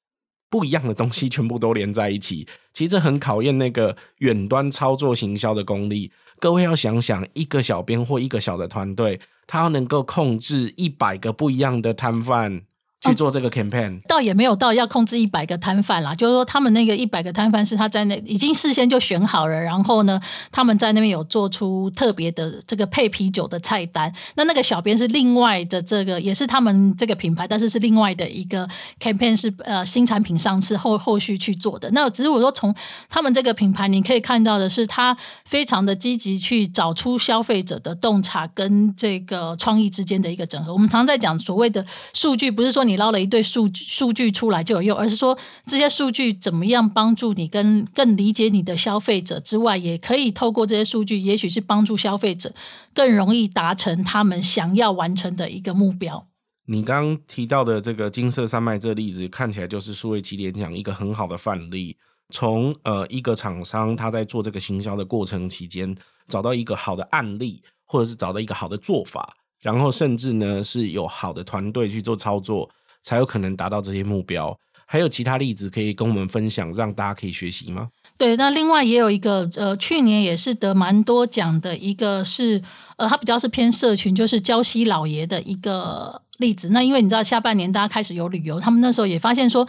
[0.50, 6.11] 不一样的东西全部都连在一起，其实这很考验那个远端操作行销的功力。
[6.38, 12.62] 各位要想想，一个小编或一个小的团队，他要能够控制一百个不一样的摊贩。
[13.00, 24.12] 去做这个 campaign，嗯，倒也没有到要控制一百个摊贩啦，就是说他们那个一百个摊贩是他在那已经事先就选好了，然后呢，他们在那边有做出特别的这个配啤酒的菜单。
[24.34, 31.88] 那那个小编是另外的这个，也是他们这个品牌，但是是另外的一个 campaign 是呃新产品上市后后续去做的。
[31.92, 32.74] 那只是我说从
[33.08, 40.72] 他们这个品牌，你可以看到的是，他非常的积极去找出消费者的洞察跟这个创意之间的一个整合。
[40.72, 42.88] 我们常常在讲所谓的数据，不是说。
[42.88, 52.53] 你捞了一堆数据数据出来就有用，而是说这些数据怎么样帮助你跟更理解你的消费者之外，也可以透过这些数据，也许是帮助消费者
[52.94, 56.27] 更容易达成他们想要完成的一个目标。
[56.66, 61.96] 你刚提到的这个金色山脉这例子，看起来就是数位起点讲一个很好的范例。
[62.31, 65.96] 从呃一个厂商他在做这个行销的过程期间，
[66.29, 72.68] 找到一个好的案例，或者是找到一个好的做法，然后甚至呢是有好的团队去做操作。
[73.00, 74.58] 才有可能达到这些目标。
[74.84, 77.88] 还有其他例子可以跟我们分享，让大家可以学习吗？
[78.18, 82.60] 对，那另外也有一个，呃，去年也是得蛮多奖的一个是，
[82.96, 86.70] 呃，它比较是偏社群，就是礁溪老爷的一个例子。
[86.70, 89.66] 那因为你知道，下半年大家开始有旅游，他们那时候也发现说，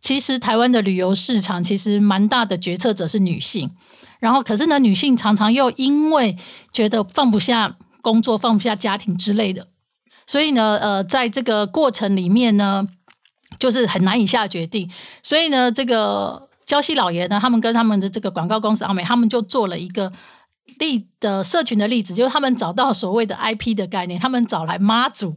[0.00, 3.70] 其实台湾的旅游市场其实蛮大的决策者是女性，
[4.18, 6.36] 然后可是呢，女性常常又因为
[6.72, 9.68] 觉得放不下工作、放不下家庭之类的，
[10.26, 12.88] 所以呢，呃，在这个过程里面呢。
[13.58, 14.88] 就是很难以下决定，
[15.24, 20.12] 所以呢，这个娇西老爷呢，他们跟他们的这个广告公司阿美，他们就做了一个
[20.78, 25.36] 例的社群的例子，就是他们找到所谓的 IP 的概念，他们找来妈祖。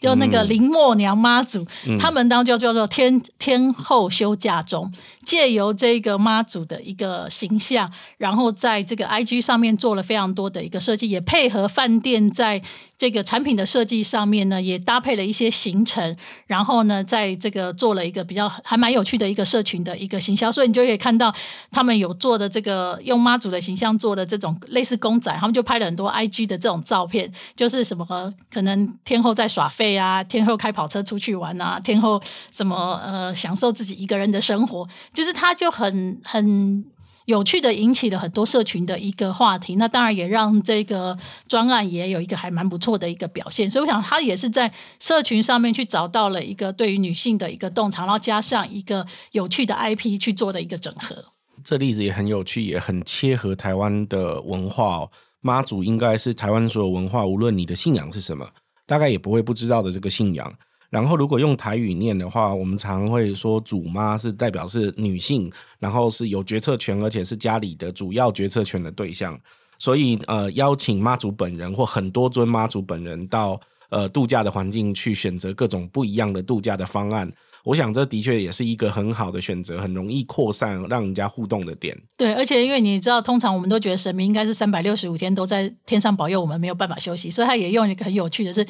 [0.00, 4.92] 就那个林默娘妈祖，嗯、他们当就叫做天天后休假中，
[5.24, 12.60] 借由这个妈祖的一个形象，然后在这个 IG 上面做了非常多的一个设计，也配合饭店在
[12.98, 21.34] 这个产品的设计上面呢，也搭配了一些行程，然后呢，在这个做了一个比较还蛮有趣的一个社群的一个行销，所以你就可以看到
[21.70, 28.04] 他们有做的这个用妈祖的形象做的这种类似公仔，他们就拍了很多 IG 的这种照片，就是什么
[28.52, 29.94] 可能天后在耍废。
[29.94, 36.84] 啊，天后开跑车出去玩啊，天后什么呃，享受自己一个人的生活，就是他就很很
[37.26, 39.76] 有趣的引起了很多社群的一个话题。
[39.76, 41.16] 那当然也让这个
[41.48, 43.70] 专案也有一个还蛮不错的一个表现。
[43.70, 51.24] 所以我想他也是在社群上面去找到了一个对于女性的一个洞察，然后加上一个有趣的 IP 去做的一个整合。
[51.64, 55.08] 这例子也很有趣，也很切合台湾的文化。
[55.40, 58.46] 妈祖应该是台湾所有文化，无论你的信仰是什么。
[58.86, 60.52] 大概也不会不知道的这个信仰。
[60.94, 69.36] 然后，如果用台语念的话，我们常会说“祖妈”是代表是女性，然后是有决策权，而且是家里的主要决策权的对象。
[69.76, 77.28] 所以，呃，邀请妈祖本人或很多尊妈祖本人到呃度假的环境去选择各种不一样的度假的方案。
[77.64, 82.00] 我想这的确也是一个很好的选择，很容易扩散让人家互动的点。
[82.16, 88.64] 对，而且因为你知道，通常我们都觉得神明应该是三百六十五天都在天上保佑我们，没有办法休息，所以他也用一个很有趣的是，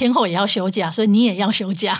[0.00, 1.94] 天后也要休假，所以你也要休假。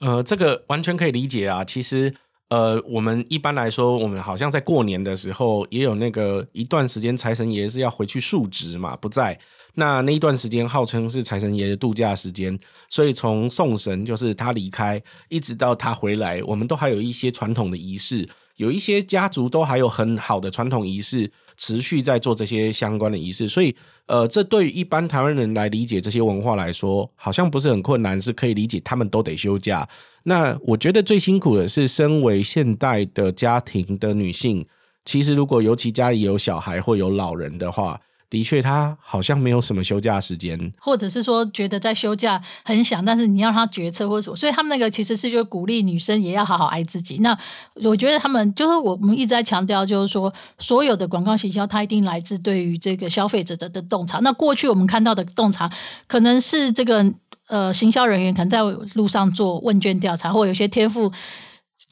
[0.00, 1.64] 呃，这个完全可以理解啊。
[1.64, 2.12] 其实，
[2.48, 9.38] 呃，我们一般来说，我们好像在过年的时候也有那个一段时间，财神爷是要回去述职嘛，不在。
[9.74, 23.48] 那那一段时间号称是财神爷的度假时间，所以从送神就是他离开，一直到他回来，我们都还有一些传统的仪式，有一些家族都还有很好的传统仪式，持续在做这些相关的仪式。
[23.48, 23.74] 所以，
[24.06, 28.80] 呃，这对于一般台湾人来理解这些文化来说，好像不是很困难，是可以理解。
[28.80, 29.88] 他们都得休假。
[30.22, 34.66] 那我觉得最辛苦的是，身为现代的家庭的女性，
[35.04, 38.00] 其实如果尤其家里有小孩或有老人的话。
[38.34, 47.18] 的确，他好像没有什么休假时间，或者是说觉得在休假很想，但是你要他决策或者什么，所以他们那个其实是就鼓励女生也要好好爱自己。
[47.18, 47.38] 那
[47.84, 54.18] 我觉得他们就是我们一直在强调，就是说所有的广告行销，它一定来自对于这个消费者的的洞察。
[54.18, 55.70] 那过去我们看到的洞察，
[56.08, 57.06] 可能是这个
[57.46, 58.62] 呃行销人员可能在
[58.94, 61.12] 路上做问卷调查，或有些天赋。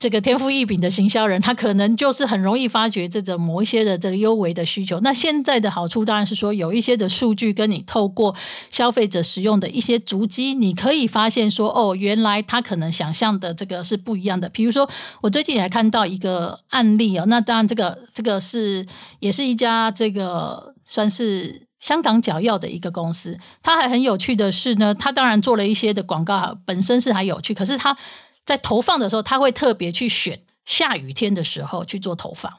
[0.03, 4.99] 这个天赋异禀的行销人，他可能就是很容易发觉这个某一些的这个优微的需求。
[4.99, 8.35] 那现在的好处当然是说，有一些的数据跟你透过
[8.69, 14.49] 消费者使用的一些足迹，你可以发现说，哦，原来他可能想象的这个是不一样的。
[14.49, 18.85] 比如说，我最近也看到一个案例哦，那当然这个这个是
[19.21, 23.39] 也是一家这个算是香港脚药的一个公司。
[23.63, 27.97] 它还很有趣的是呢，它当然做了一些的广告，本身是还有趣，可是它。
[28.45, 32.53] 在投放的时候，他会特别去选下雨天的时候去做投放，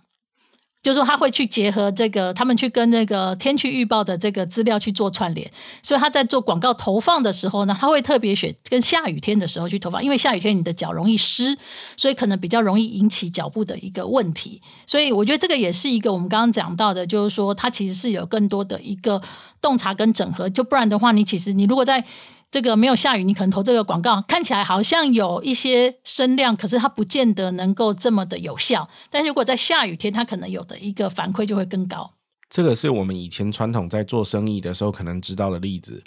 [0.81, 5.49] 就是说他会去结合这个，他们去跟那个天气预报的这个资料去做串联，
[5.81, 11.57] 所以他在做广告投放的时候呢，他会特别选跟下雨天的时候去投放，因为下雨天你的脚容易湿，
[11.95, 14.61] 所以可能比较容易引起脚部的一个问题。
[14.85, 19.21] 所以我觉得这个也是一个我们刚刚讲到的，就是说它其实是有更多的一个
[19.61, 22.03] 洞察跟整合，就不然的话，你其实你如果在
[22.53, 28.87] 这个没有下雨，你可能投这个广告，看起来好像有一些声量，可是它不见得能够这么的有效。
[29.09, 32.13] 但是如果在下雨天，它可能有的一个反馈就会更高。
[32.51, 36.03] 这个是我们以前传统在做生意的时候可能知道的例子。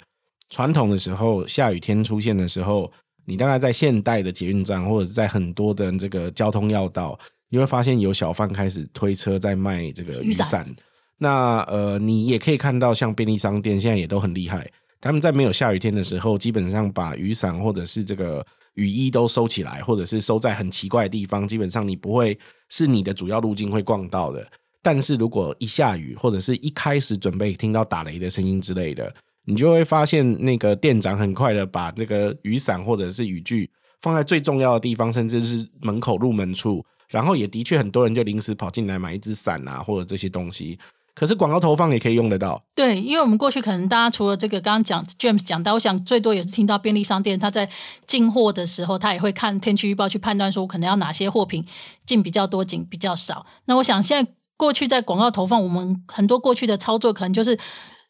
[0.49, 2.89] 传统的时候，下雨天出现的时候，
[3.25, 10.47] 你大概在现代的捷运站，或者是在很多的这个交通要道，你会发现有小贩开始推车在卖这个雨伞。
[10.47, 10.75] 雨伞。
[11.17, 14.65] 那呃，你也可以看到，像便利商店现在也都很厉害。
[15.07, 21.47] 他们在没有下雨天的时候，基本上把雨伞或者是这个雨衣都收起来，或者是收在很奇怪的地方。
[21.47, 24.45] 基本上你不会是你的主要路径会逛到的。
[24.81, 29.09] 但是如果一下雨，或者是一开始准备听到打雷的声音之类的，
[29.45, 33.69] 你就会发现那个店长很快的把那个雨伞或者是雨具
[34.01, 36.85] 放在最重要的地方，甚至是门口入门处。
[37.07, 40.77] 然后也的确很多人就临时跑进来买一支伞啊，或者这些东西。
[41.17, 42.61] 可是广告投放也可以用得到。
[42.75, 47.67] 对，因为我们过去可能大家除了这个刚刚讲 James 讲到，我想最多也是听到便利商店他在
[48.05, 51.65] 进货的时候，他也会看天气预报去判断说，可能要哪些货品
[52.05, 53.47] 进比较多，进比较少。
[53.65, 57.57] 那我想现在过去在广告投放，我们很多过去的操作可能就是。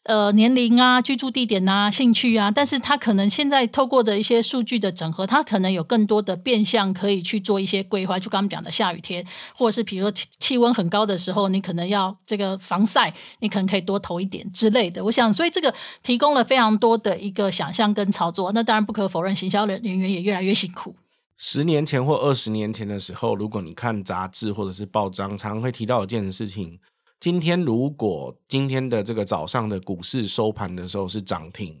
[0.08, 8.18] 呃，年龄啊，居住地点啊，兴趣啊，但是他可能现在透过的一些数据的整合，他可能有更多的变相可以去做一些规划。
[8.18, 9.22] 就刚刚讲的下雨天，
[9.54, 15.04] 或者是比如说气气温很高的时候，你可能要这个防晒，你可能可以多投一点之类的。
[15.04, 18.50] 我想，所以这个提供了非常多的一个想象跟操作。
[18.52, 20.96] 那当然不可否认，行销人员也越来越辛苦。
[21.36, 26.78] 十年前或二十年前的时候，如果你看杂志或者是报章，常常会提到一件事情。
[27.20, 31.76] 今天如果今天的这个早上的股市收盘的时候是涨停，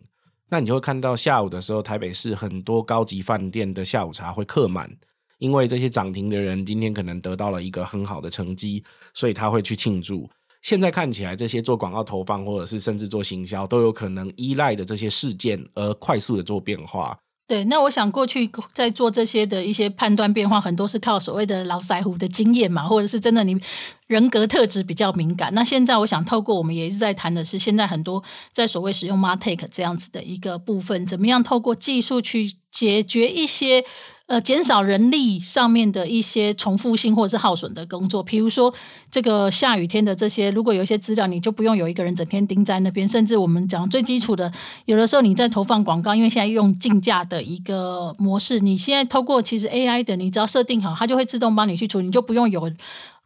[0.48, 4.90] 那你就会看到下午的时候，台北市很多高级饭店的下午茶会客满，
[5.38, 8.82] 因为这些涨停的人今天可能得到了一个很好的成绩，
[9.14, 10.28] 所以他会去庆祝。
[10.60, 17.16] 现在看起来，这些做广告投放或者是甚至做行销都有可能依赖的这些事件而快速的做变化。
[17.48, 23.58] 对，那我想过去在做这些的一些判断变化，很多是靠所谓的老腮胡的经验嘛，或者是真的你
[24.06, 25.52] 人格特质比较敏感。
[25.54, 33.82] 那现在我想透过我们也一直在谈的是，现在很多在所谓使用 MarTech 这样子的一个部分，怎么样透过技术去解决一些。
[34.28, 38.72] 呃，减少人力上面的一些重复性或者是耗损的工作，比如说
[39.10, 43.08] 这个下雨天的这些，如果有一些资料，你就不用有一个人整天盯在那边。
[43.08, 44.52] 甚至我们讲最基础的，
[44.84, 52.70] 有的时候你在投放广告，因为现在用竞价的一个模式，你现在透过其实 AI 的，你只要设定好，它就会自动帮你去除，你就不用有。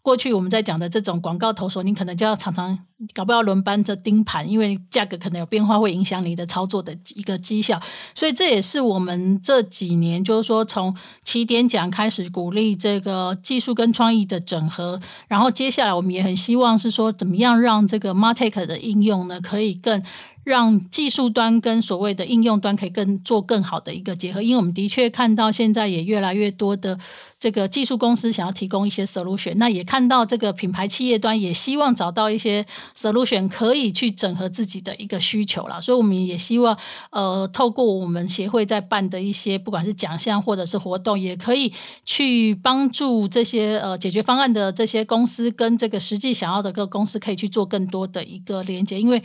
[0.02, 2.76] 过去我们在讲的这种广告投手，你可能就要常常
[3.14, 7.80] 搞不好轮班着盯盘，因为价格可能有变化，会影响你的操作的一个绩效。
[8.12, 20.02] 所以这也是我们这几年，就是说从起点奖开始鼓励这个技术跟创意的整合，然后接下来我们也很希望是说，怎么样让这个 MarTech 的应用呢，可以更。
[20.44, 26.98] 让技术端跟所谓的应用端可以更做更好的一个结合，因为我们的确看到现在也越来越多的
[27.38, 35.80] 这个技术公司想要提供一些 solution，那也看到这个品牌企业端也希望找到一些 solution 可以去整合自己的一个需求啦。
[35.80, 36.76] 所以我们也希望
[37.10, 41.72] 呃透过我们协会在办的一些不管是奖项或者是活动，也可以
[42.04, 49.22] 去帮助这些呃解决方案的这些公司跟这个实际想要的个公司可以去做更多的一个连接，因为。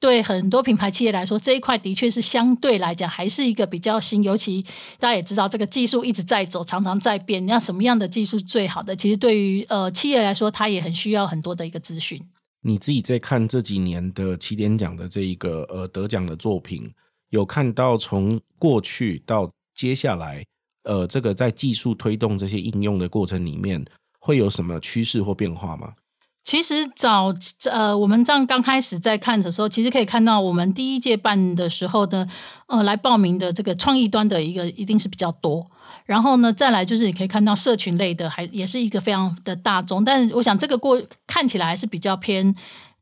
[0.00, 4.62] 对很多品牌企业来说，这一块的确是相对来讲还是一个比较新，尤其
[4.98, 7.46] 大家也知道，这个技术一直在走，常常在变。
[7.46, 8.96] 你要什么样的技术最好的？
[8.96, 12.18] 其实对于呃企业来说，它也很需要很多的一个资讯。
[12.62, 16.90] 你自己在看这几年的起点奖的这一个呃得奖的作品，
[17.28, 20.42] 有看到从过去到接下来，
[20.84, 23.84] 呃，这个在技术推动这些应用的过程里面，
[24.18, 25.92] 会有什么趋势或变化吗？
[26.42, 27.32] 其实早
[27.70, 32.26] 呃，我们这样刚开始在看的时候，其实可以看到，我们第一届办的时候的
[32.66, 35.70] 呃，来报名的这个创意端的一个一定是比较多。
[36.06, 40.02] 然后呢，再来就是你可以看到社群类的，还也是一个非常的大众。
[40.04, 42.54] 但是我想这个过看起来还是比较偏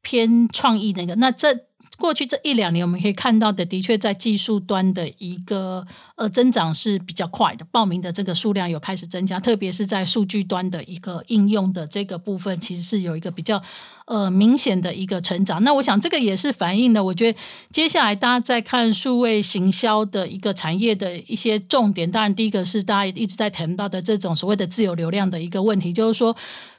[0.03, 1.15] 偏创意那个。
[1.17, 1.68] 那这。
[1.99, 5.85] 过去这一两年，我们可以看到的，的确在技术端的一个
[6.15, 13.61] 呃增长是比较快的，报名的这个数量有开始增加，特别是在数据端的一个应用的这个部分，其实是有一个比较
[14.07, 15.63] 呃明显的一个成长。
[15.65, 17.39] 那我想这个也是反映了，我觉得
[17.73, 26.37] 接下来大家在看数位行销的一个产业的一些重点，当然第一个是大家一直在谈到的这种所谓的自由流量的一个问题，就是说。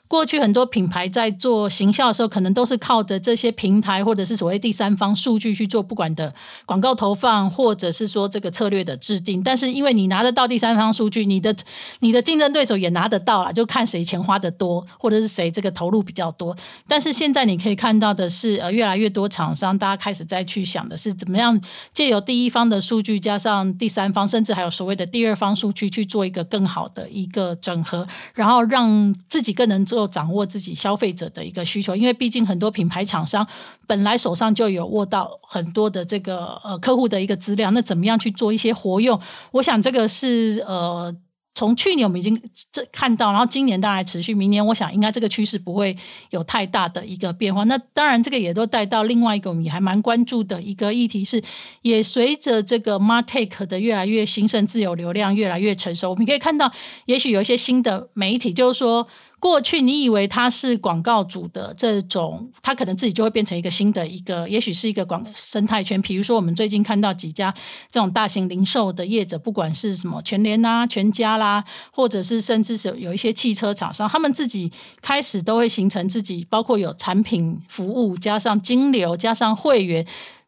[0.09, 6.33] 过去很多品牌在做行销的时候，可能都是靠着这些平台或者是所谓第三方数据去做，不管的
[6.65, 9.43] 广告投放，或者是说这个策略的制定。
[9.43, 11.55] 但是因为你拿得到第三方数据，你的
[11.99, 16.57] 你的竞争对手也拿得到了，就看谁钱花得多，或者是谁这个投入比较多。
[16.87, 21.61] 但是现在你可以看到的是，呃，越来越多厂商，大家开始在去想的是怎么样
[21.93, 29.98] 借由第一方的数据，加上第三方，甚至还有所谓的第二方数据去做一个更好的一个整合，然后让自己更能做。
[29.99, 33.45] 够掌握自己消费者的一个需求，因为毕竟很多品牌厂商
[33.85, 39.19] 本来手上就有握到很多的这个呃客户的一个资料，那怎么样去做一些活用？
[39.51, 41.13] 我想这个是呃
[41.55, 42.41] 从去年我们已经
[42.71, 45.97] 这看到，然后今年当然持续，明年我想应该这个趋势不会
[46.29, 47.65] 有太大的一个变化。
[47.65, 51.43] 那当然这个也都带到另外一个我们也还蛮关注的一个议题是，
[51.81, 56.71] 也随着这个 MarTech 的越来越兴盛，自有流量越来越成熟，我们可以看到，
[57.05, 59.07] 也许有一些新的媒体，就是说。
[59.39, 66.01] 过去你以为它是广告主的这种，它可能自己就会变成一个新的一个，也许是一个广生态圈。
[66.01, 67.53] 比如说，我们最近看到几家
[67.89, 74.71] 这种大型零售的业者，不管是什么全联啊、全家啦，或者是甚至是有一些汽车厂商，他们自己
[75.01, 80.05] 开始都会形成自己，包括有产品、服务，加上金流，加上会员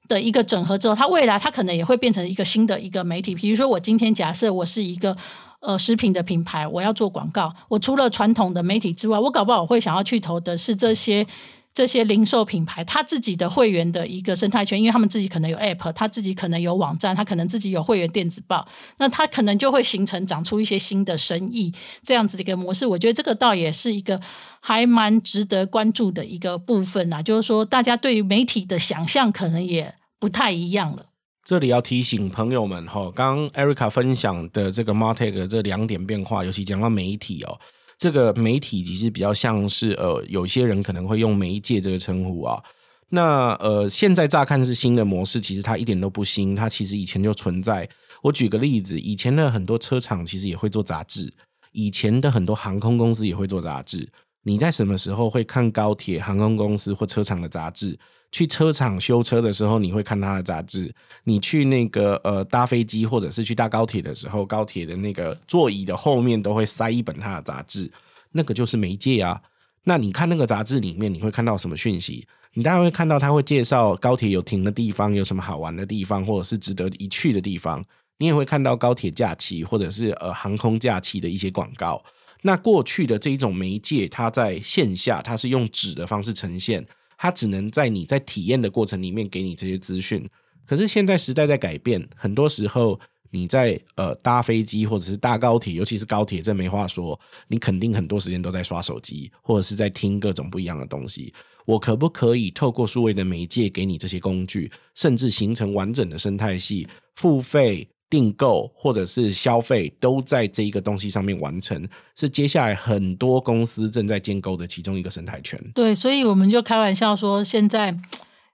[0.09, 3.33] 的一个整合之后，它未来它可能也会变成一个新的一个媒体。
[3.33, 5.15] 比如说，我今天假设我是一个。
[5.61, 7.53] 呃，食品的品牌，我要做广告。
[7.69, 11.25] 我除了传统的媒体之外，我搞不好会想要去投的是这些
[11.71, 21.71] 这些零售品牌，他自己的会员的一个生态圈，因为他们自己可能有 App，他自己可能有网站，他可能自己有会员电子报，那他可能就会形成长出一些新的生意
[22.03, 22.85] 这样子的一个模式。
[22.87, 24.19] 我觉得这个倒也是一个
[24.59, 31.05] 还蛮值得关注的一个部分啦，就是说大家对于媒体的想象可能也不太一样了。
[31.43, 37.59] 这里要提醒朋友们哈，刚刚 Erica 分享的这个 MarTech 的这两点变化，尤其讲到媒体哦，
[37.97, 42.61] 这个媒体其实比较像是呃，有些人可能会用媒介这个称呼啊。
[43.09, 47.89] 那呃，现在乍看是新的模式，其实它一点都不新，它其实以前就存在。
[48.21, 51.33] 我举个例子，以前的很多车厂其实也会做杂志，
[51.71, 54.07] 以前的很多航空公司也会做杂志。
[54.43, 57.99] 你在什么时候会看高铁、航空公司或车厂的杂志？
[58.31, 60.89] 去车厂修车的时候，你会看他的杂志；
[61.25, 67.91] 你去那个呃搭飞机或者是去搭高铁的时候，高铁的那个座椅的后面都会塞一本他的杂志，
[68.31, 69.41] 那个就是媒介啊。
[69.83, 72.25] 那你看那个杂志里面，你会看到什么讯息？
[72.53, 77.83] 你大概会看到他会介绍高铁有停的地方，有什么好玩的地方，或者是值得一去的地方。
[78.17, 82.01] 你也会看到高铁假期或者是呃航空假期的一些广告。
[82.43, 86.85] 那过去的这一种媒介，它在线下，它是用纸的方式呈现。
[87.21, 90.27] 它只能在你在体验的过程里面给你这些资讯，
[90.65, 92.99] 可是现在时代在改变，很多时候
[93.29, 101.31] 你在呃搭飞机或者是搭高铁，尤其是高铁，这没话说，你肯定很多时间都在刷手机或者是在听各种不一样的东西。
[101.67, 107.87] 我可不可以透过数位的媒介给你这些工具，甚至形成完整的生态系付费？
[108.11, 115.57] 订购或者是消费都在这一个东西上面完成，是接下来很多公司正在建构的其中一个生态圈。
[115.73, 117.97] 对，所以我们就开玩笑说，现在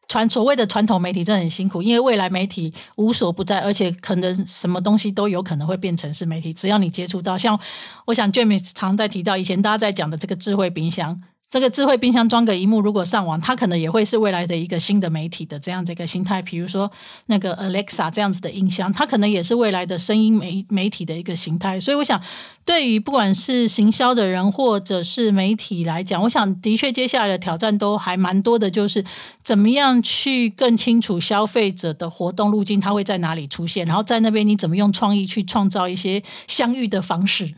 [0.07, 7.35] 传所谓的传统媒体真的很辛苦，因为未来媒体无所不在，而且可能什么东西都有可能会变成是媒体，只要你接触到。
[7.35, 7.59] 像
[8.05, 11.19] 我想娟美常在提到以前大家在讲的这个智慧冰箱。
[11.49, 16.41] 这个智慧冰箱装个萤幕，如果上网，它可能也会是未来的一个新的媒体的这样的一个形态。
[16.41, 16.91] 比如说
[17.27, 21.79] 那个 Alexa 这样子的音箱，它可能也是未来的声音媒媒体的一个形态。
[21.79, 22.21] 所以，我想
[22.65, 29.05] 对于不管是行销的人或者是媒体来讲，我想的确接下来的挑战都还蛮多的，就是
[29.41, 37.53] 怎么样去更清楚消费者的活动路径，它会在哪里出现，然后在那边你怎么用创意去创造一些相遇的方式。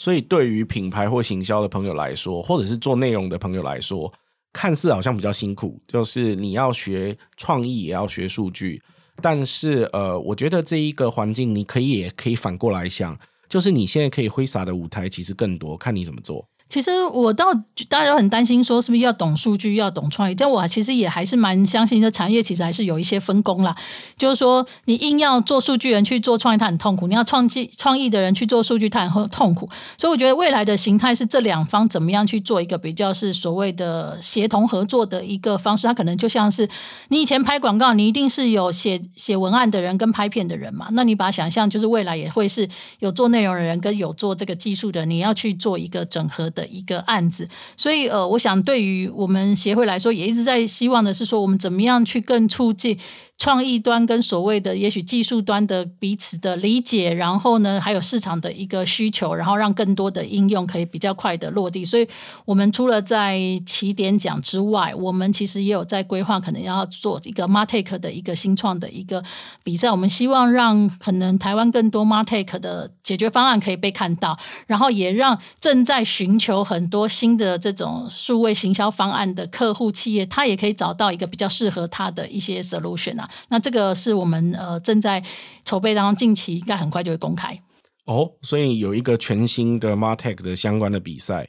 [0.00, 4.10] 所以，对于品牌或行销的朋友来说，或者是做内容的朋友来说，
[4.50, 8.82] 看似好像比较辛苦，就是你要学创意，也要学数据。
[9.20, 13.14] 但是，呃，我觉得这一个环境，你可以也可以反过来想，
[13.46, 16.48] 就是你现在可以挥洒的舞台其实更多，看你怎么做。
[16.70, 17.52] 其实我倒
[17.88, 20.34] 大家很担心，说是不是要懂数据，要懂创意？
[20.36, 23.74] 但我其实也还是蛮相信，这产业其实还是有一些分工啦。
[24.16, 29.68] 就是说，你硬要做数据人去做创意，他很痛苦；你要创意创意的人去做数据，他很痛苦。
[29.98, 35.88] 所以我觉得未来的形态是这两方怎么样去做一个比较是所谓的协同合作的一个方式。
[35.88, 36.68] 它可能就像是
[37.08, 40.86] 你以前拍广告，你一定是有写写文案的人跟拍片的人嘛。
[40.92, 42.68] 那你把想象就是未来也会是
[43.00, 46.59] 有做内容的人跟有做这个技术的，你要去做一个整合的。
[46.60, 52.98] 的一个案子，所以呃，我想对于我们协会来说，也一直在希望的是说，我们怎么样去更促进。
[53.40, 61.82] 创意端跟所谓的也许技术端的彼此的理解，然后呢，还有市场的一个需求，然后让更多的应用可以比较快的落地。
[61.82, 62.06] 所以，
[62.44, 69.24] 我们除了在起点讲之外，我们其实也有在规划，可能要做一个 MarTech 的一个新创的一个
[69.64, 69.90] 比赛。
[69.90, 83.28] 我们希望让可能台湾更多 MarTech 的解决方案可以被看到，然后也让正在寻求很多新的这种数位行销方案的客户企业，他也可以找到一个比较适合他的一些 solution 啊。
[83.48, 85.22] 那这个是我们呃正在
[85.64, 87.58] 筹备当中，近期应该很快就会公开
[88.06, 88.32] 哦。
[88.42, 91.48] 所以有一个全新的 MarTech 的相关的比赛，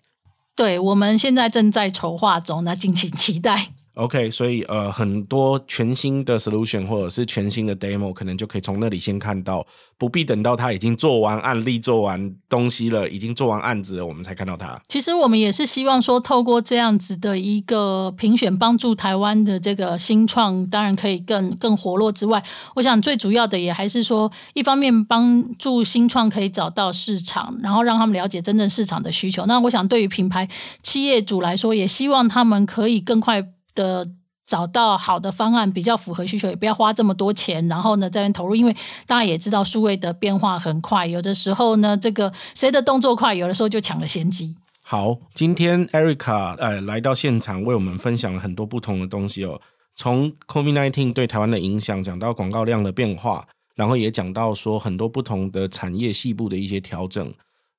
[0.55, 3.73] 对，我们现在正在筹划中，那敬请期待。
[3.95, 9.67] OK，所以呃，很多全新的 solution 或者是全新的 demo，可能就可以从那里先看到，
[9.97, 14.81] 不必等到他已经做完案例、做完东西了，已经做完案子了，我们才看到他。
[14.87, 22.41] 其实我们也是希望说，透过这样子的一个评选，帮助台湾的这个新创，当然可以更更活络之外，
[22.75, 29.45] 我想最主要的也还是说，一方面帮助新创可以找到市场，然后让他们了解真正市场的需求。
[29.47, 30.47] 那我想对于品牌
[30.81, 33.45] 企业主来说，也希望他们可以更快。
[33.75, 34.07] 的
[34.45, 38.73] 找到好的方案，比较符合需求，也不要花这么多钱，然后呢，在投入，因为
[39.07, 44.57] 大家也知道数位的变化很快，有的时候呢，这个谁的动作快，有的时候就抢了先机。
[44.83, 49.61] 好，今天 Erica 呃来到现场为我们分享了很多不同的东西哦，
[49.95, 57.33] 从 COVID-19 对台湾的影响讲到广告量的变化，然后也讲到说很多不同的产业细部的一些调整，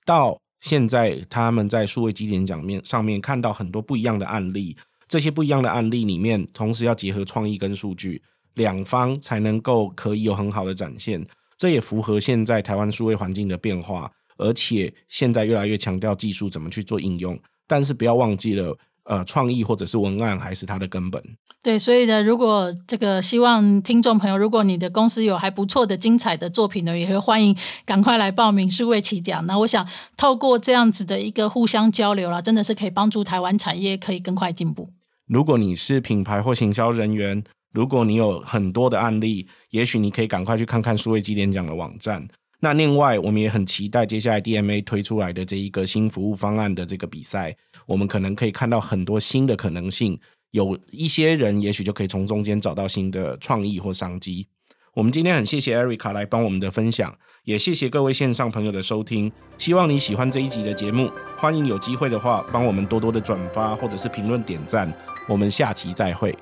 [0.07, 4.78] 到现在他们在数位基点讲面上面看到很多不一样的案例。
[5.12, 8.22] 这些不一样的案例里面，同时要结合创意跟数据，
[8.54, 11.22] 两方才能够可以有很好的展现。
[11.58, 17.38] 这也符合现在台湾数位环境的变化，而且现在越来越强调技术怎么去做应用。
[17.66, 21.22] 但是不要忘记了，呃，创意或者是文案还是它的根本。
[21.62, 27.54] 对，所以呢，如果这个希望听众朋友，如果你的公司有还不错的精彩的作品呢，也会欢迎
[27.84, 29.44] 赶快来报名数位起奖。
[29.46, 29.86] 那我想
[30.16, 34.88] 透过这样子的一个互相交流啦，真的是可以帮助台湾产业可以更快进步。
[35.33, 42.28] 如果你是品牌或行销人员，如果你有很多的案例，也许你可以赶快去看看数位基点奖的网站。
[42.61, 47.57] 那另外，我们也很期待接下来 DMA 推出来的这一个新服务方案的这个比赛，
[47.87, 50.20] 我们可能可以看到很多新的可能性。
[50.51, 54.47] 有一些人也许就可以从中间找到新的创意或商机。
[54.93, 59.33] 我们今天很谢谢 Erica 来帮我们的分享，也谢谢各位线上朋友的收听。
[59.57, 64.93] 希望你喜欢这一集的节目，欢迎有机会的话帮我们多多的转发或者是评论点赞。
[65.26, 66.36] 我们下期再会。